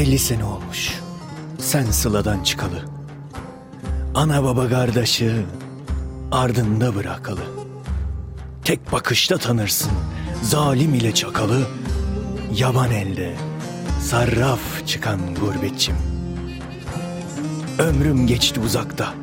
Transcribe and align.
50 0.00 0.18
sene 0.18 0.44
olmuş. 0.44 1.00
Sen 1.58 1.84
sıladan 1.84 2.42
çıkalı. 2.42 2.84
Ana 4.14 4.44
baba 4.44 4.68
kardeşi 4.68 5.32
ardında 6.32 6.94
bırakalı. 6.94 7.40
Tek 8.64 8.92
bakışta 8.92 9.38
tanırsın 9.38 9.92
zalim 10.42 10.94
ile 10.94 11.14
çakalı. 11.14 11.60
Yaban 12.56 12.90
elde 12.90 13.34
sarraf 14.02 14.86
çıkan 14.86 15.20
gurbetçim. 15.34 15.96
Ömrüm 17.78 18.26
geçti 18.26 18.60
uzakta. 18.60 19.14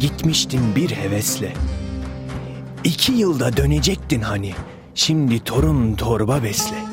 Gitmiştin 0.00 0.76
bir 0.76 0.90
hevesle. 0.90 1.52
İki 2.84 3.12
yılda 3.12 3.56
dönecektin 3.56 4.20
hani. 4.20 4.54
Şimdi 4.94 5.44
torun 5.44 5.94
torba 5.94 6.42
besle. 6.42 6.89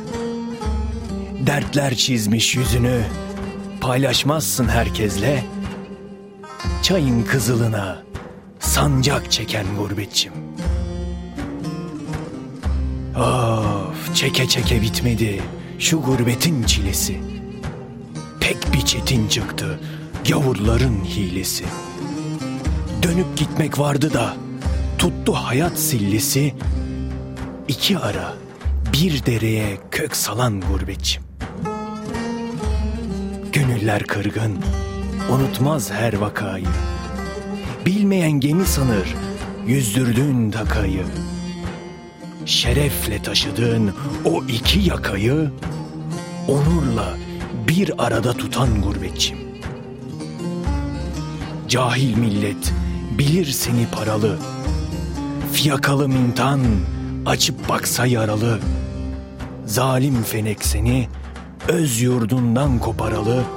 Dertler 1.48 1.96
çizmiş 1.96 2.56
yüzünü. 2.56 3.02
Paylaşmazsın 3.82 4.68
herkesle. 4.68 5.44
Çayın 6.84 7.24
kızılına 7.24 8.04
sancak 8.60 9.32
çeken 9.32 9.66
gurbetçim. 9.80 10.34
Of 13.16 14.16
çeke 14.16 14.48
çeke 14.48 14.82
bitmedi 14.82 15.42
şu 15.80 16.02
gurbetin 16.02 16.64
çilesi. 16.64 17.20
Pek 18.40 18.74
bir 18.74 18.82
çetin 18.82 19.28
çıktı 19.28 19.80
gavurların 20.30 21.06
hilesi. 21.06 21.66
Dönüp 23.04 23.38
gitmek 23.38 23.80
vardı 23.80 24.14
da 24.14 24.34
tuttu 24.98 25.34
hayat 25.34 25.80
sillesi. 25.80 26.54
İki 27.68 27.98
ara 27.98 28.34
bir 28.94 29.26
dereye 29.26 29.78
kök 29.92 30.16
salan 30.16 30.62
gurbetçim. 30.62 31.27
Gönüller 33.78 34.04
kırgın, 34.04 34.58
unutmaz 35.32 35.92
her 35.92 36.14
vakayı. 36.14 36.66
Bilmeyen 37.86 38.32
gemi 38.32 38.66
sanır, 38.66 39.16
yüzdürdüğün 39.68 40.52
takayı. 40.52 41.06
Şerefle 42.46 43.22
taşıdığın 43.22 43.94
o 44.26 44.44
iki 44.44 44.80
yakayı, 44.80 45.52
onurla 46.48 47.18
bir 47.68 48.06
arada 48.06 48.34
tutan 48.34 48.82
gurbetçim. 48.82 49.38
Cahil 51.68 52.18
millet 52.18 52.74
bilir 53.18 53.46
seni 53.46 53.88
paralı. 53.92 54.38
Fiyakalı 55.54 56.10
mintan 56.10 56.62
açıp 57.26 57.70
baksa 57.70 58.06
yaralı. 58.06 58.60
Zalim 59.66 60.24
fenek 60.24 60.66
seni 60.66 61.08
öz 61.68 62.02
yurdundan 62.02 62.80
koparalı. 62.80 63.57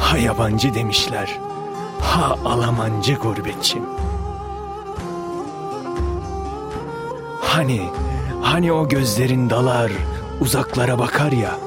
Ha 0.00 0.18
yabancı 0.18 0.74
demişler, 0.74 1.38
ha 2.00 2.36
alamancı 2.44 3.14
gurbetçim. 3.14 3.82
Hani, 7.40 7.82
hani 8.42 8.72
o 8.72 8.88
gözlerin 8.88 9.50
dalar, 9.50 9.92
uzaklara 10.40 10.98
bakar 10.98 11.32
ya. 11.32 11.58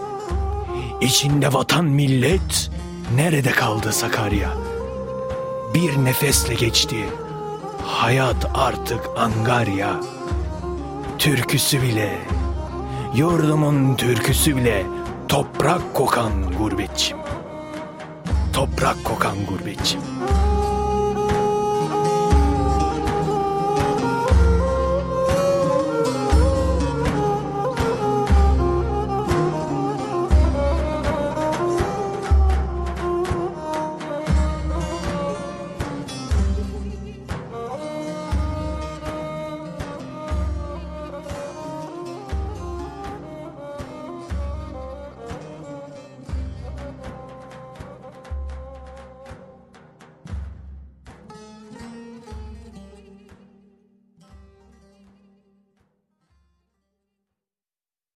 İçinde 1.01 1.53
vatan 1.53 1.85
millet, 1.85 2.71
nerede 3.15 3.51
kaldı 3.51 3.93
Sakarya? 3.93 4.49
Bir 5.73 6.05
nefesle 6.05 6.53
geçti, 6.53 7.05
hayat 7.85 8.51
artık 8.55 9.01
angarya. 9.17 9.99
Türküsü 11.19 11.81
bile, 11.81 12.19
yurdumun 13.15 13.95
türküsü 13.95 14.55
bile 14.55 14.85
toprak 15.27 15.93
kokan 15.93 16.31
gurbetçim. 16.57 17.17
Toprak 18.53 19.03
kokan 19.03 19.45
gurbetçim. 19.45 20.01